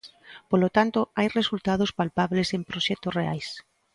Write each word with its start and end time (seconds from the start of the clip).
Polo 0.49 0.69
tanto, 0.77 0.99
hai 1.17 1.27
resultados 1.39 1.91
palpables 1.99 2.47
en 2.55 2.61
proxectos 2.69 3.15
reais. 3.19 3.47